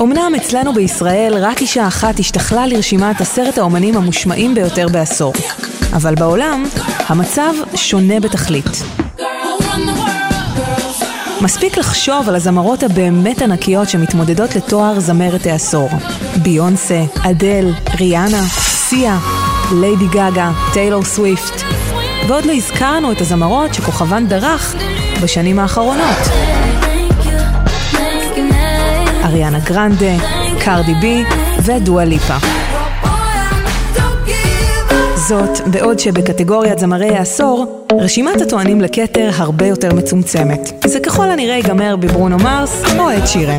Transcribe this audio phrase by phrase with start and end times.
[0.00, 5.32] אמנם אצלנו בישראל רק אישה אחת השתכלה לרשימת עשרת האומנים המושמעים ביותר בעשור.
[5.92, 6.64] אבל בעולם,
[7.06, 8.82] המצב שונה בתכלית.
[11.40, 15.88] מספיק לחשוב על הזמרות הבאמת ענקיות שמתמודדות לתואר זמרת העשור.
[16.42, 19.18] ביונסה, אדל, ריאנה, סיה,
[19.80, 21.62] ליידי גאגה, טיילור סוויפט.
[22.28, 24.74] ועוד לא הזכרנו את הזמרות שכוכבן דרך
[25.22, 26.18] בשנים האחרונות.
[29.30, 30.16] אריאנה גרנדה,
[30.60, 31.24] קרדי בי
[31.62, 32.36] ודואה ליפה.
[35.16, 40.72] זאת, בעוד שבקטגוריית זמרי העשור, רשימת הטוענים לכתר הרבה יותר מצומצמת.
[40.84, 43.58] זה ככל הנראה ייגמר בברונו מרס או את שירן.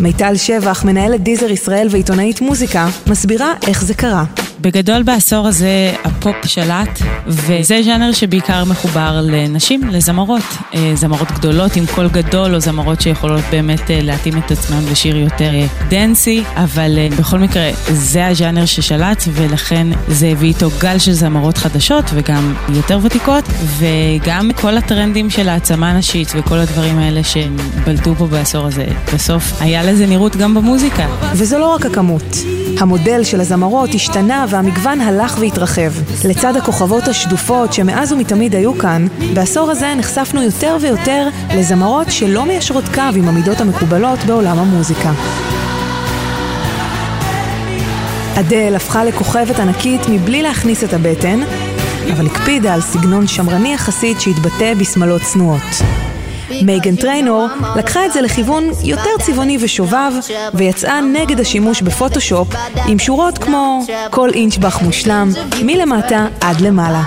[0.00, 4.24] מיטל שבח, מנהלת דיזר ישראל ועיתונאית מוזיקה, מסבירה איך זה קרה.
[4.60, 10.42] בגדול בעשור הזה הפופ שלט, וזה ז'אנר שבעיקר מחובר לנשים, לזמרות.
[10.74, 15.16] אה, זמרות גדולות עם קול גדול, או זמרות שיכולות באמת אה, להתאים את עצמן לשיר
[15.16, 21.12] יותר אה, dancy, אבל בכל מקרה זה הז'אנר ששלט, ולכן זה הביא איתו גל של
[21.12, 23.44] זמרות חדשות, וגם יותר ותיקות,
[23.78, 28.86] וגם כל הטרנדים של העצמה נשית וכל הדברים האלה שבלטו פה בעשור הזה.
[29.14, 31.06] בסוף היה לזה נראות גם במוזיקה.
[31.32, 32.36] וזו לא רק הכמות.
[32.80, 35.92] המודל של הזמרות השתנה והמגוון הלך והתרחב.
[36.24, 42.84] לצד הכוכבות השדופות שמאז ומתמיד היו כאן, בעשור הזה נחשפנו יותר ויותר לזמרות שלא מיישרות
[42.94, 45.12] קו עם המידות המקובלות בעולם המוזיקה.
[48.40, 51.40] אדל הפכה לכוכבת ענקית מבלי להכניס את הבטן,
[52.12, 55.99] אבל הקפידה על סגנון שמרני יחסית שהתבטא בשמלות צנועות.
[56.62, 60.12] מייגן טריינור לקחה את זה לכיוון יותר צבעוני ושובב
[60.54, 62.48] ויצאה נגד השימוש בפוטושופ
[62.86, 65.30] עם שורות כמו כל אינצ'בח מושלם
[65.64, 67.02] מלמטה עד למעלה.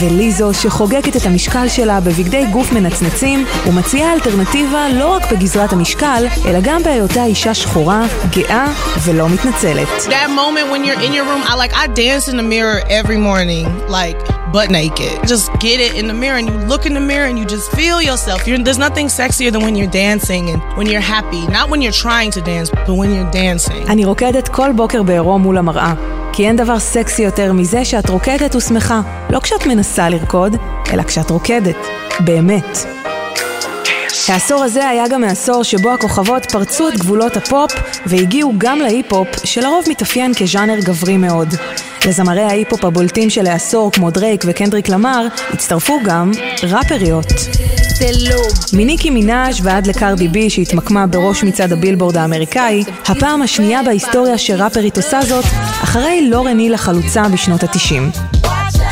[0.00, 6.58] וליזו שחוגגת את המשקל שלה בבגדי גוף מנצנצים ומציעה אלטרנטיבה לא רק בגזרת המשקל, אלא
[6.62, 8.66] גם בהיותה אישה שחורה, גאה
[9.04, 9.88] ולא מתנצלת.
[9.88, 13.18] That moment when you're in your room, I like I dance in the mirror every
[13.28, 14.18] morning, like
[14.54, 15.14] butt naked.
[15.32, 17.66] Just get it in the mirror and you look in the mirror and you just
[17.78, 18.38] feel yourself.
[18.46, 21.42] You're, there's nothing sexier than when you're dancing and when you're happy.
[21.58, 23.88] Not when you're trying to dance, but when you're dancing.
[23.88, 26.23] אני רוקדת כל בוקר בעירום מול המראה.
[26.36, 29.00] כי אין דבר סקסי יותר מזה שאת רוקדת ושמחה.
[29.30, 30.56] לא כשאת מנסה לרקוד,
[30.92, 31.76] אלא כשאת רוקדת.
[32.20, 32.78] באמת.
[34.28, 37.72] העשור הזה היה גם העשור שבו הכוכבות פרצו את גבולות הפופ
[38.06, 41.48] והגיעו גם להיפ-הופ, שלרוב מתאפיין כז'אנר גברי מאוד.
[42.06, 46.30] לזמרי ההיפ-הופ הבולטים של העשור כמו דרייק וקנדריק למר, הצטרפו גם
[46.62, 47.26] ראפריות.
[48.72, 55.22] מניקי מנאז' ועד לקרדי בי שהתמקמה בראש מצעד הבילבורד האמריקאי, הפעם השנייה בהיסטוריה שראפרית עושה
[55.22, 55.44] זאת,
[55.82, 58.10] אחרי לורן היל החלוצה בשנות התשעים.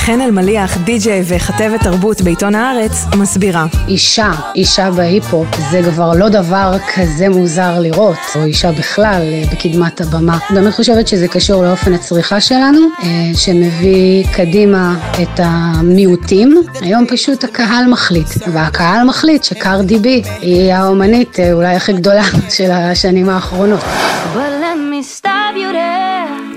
[0.07, 3.67] חן אלמליח, די-ג'יי וכתבת תרבות בעיתון הארץ, מסבירה.
[3.89, 10.01] אישה, אישה בהיפ-הופ, זה כבר לא דבר כזה מוזר לראות, או אישה בכלל אה, בקדמת
[10.01, 10.39] הבמה.
[10.51, 16.63] אני באמת חושבת שזה קשור לאופן הצריכה שלנו, אה, שמביא קדימה את המיעוטים.
[16.81, 22.25] היום פשוט הקהל מחליט, והקהל מחליט שקרדי בי היא האומנית אה, אולי הכי גדולה
[22.57, 23.81] של השנים האחרונות.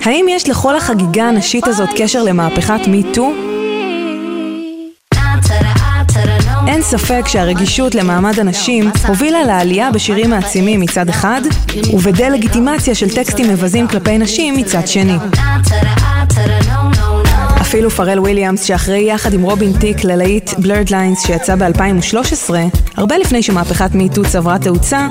[0.06, 3.32] האם יש לכל החגיגה הנשית הזאת קשר למהפכת MeToo?
[6.68, 11.42] אין ספק שהרגישות למעמד הנשים הובילה לעלייה בשירים מעצימים מצד אחד,
[11.94, 15.18] ובדה-לגיטימציה של טקסטים מבזים כלפי נשים מצד שני.
[17.76, 22.54] אפילו פארל וויליאמס, שאחראי יחד עם רובין ת'יק ללהיט Blurred Lines שיצא ב-2013,
[22.96, 25.08] הרבה לפני שמהפכת MeToo צברה תאוצה,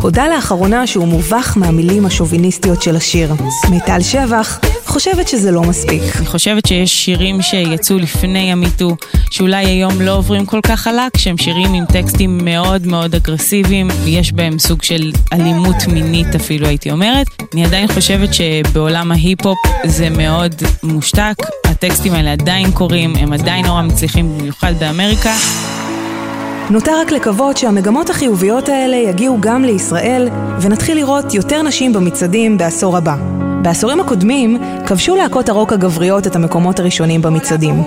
[0.00, 3.34] הודה לאחרונה שהוא מובך מהמילים השוביניסטיות של השיר.
[3.70, 6.02] מיטל שבח חושבת שזה לא מספיק.
[6.16, 8.96] אני חושבת שיש שירים שיצאו לפני המיטו,
[9.30, 14.32] שאולי היום לא עוברים כל כך חלק, שהם שירים עם טקסטים מאוד מאוד אגרסיביים, ויש
[14.32, 17.26] בהם סוג של אלימות מינית אפילו הייתי אומרת.
[17.54, 23.82] אני עדיין חושבת שבעולם ההיפ-הופ זה מאוד מושתק, הטקסטים האלה עדיין קורים, הם עדיין נורא
[23.82, 25.34] מצליחים במיוחד באמריקה.
[26.70, 30.28] נותר רק לקוות שהמגמות החיוביות האלה יגיעו גם לישראל,
[30.60, 33.16] ונתחיל לראות יותר נשים במצעדים בעשור הבא.
[33.62, 37.82] בעשורים הקודמים כבשו להקות הרוק הגבריות את המקומות הראשונים במצעדים.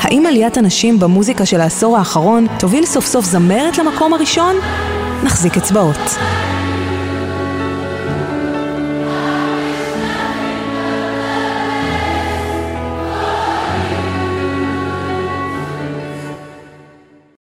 [0.00, 4.56] האם עליית הנשים במוזיקה של העשור האחרון תוביל סוף סוף זמרת למקום הראשון?
[5.24, 6.16] נחזיק אצבעות.